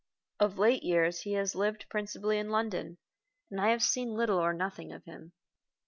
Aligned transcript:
Of 0.39 0.57
late 0.57 0.81
years 0.81 1.19
he 1.19 1.33
has 1.33 1.53
lived 1.53 1.85
principally 1.87 2.39
in 2.39 2.49
London, 2.49 2.97
and 3.51 3.61
I 3.61 3.69
have 3.69 3.83
seen 3.83 4.15
little 4.15 4.39
or 4.39 4.51
nothing 4.51 4.91
of 4.91 5.05
him. 5.05 5.33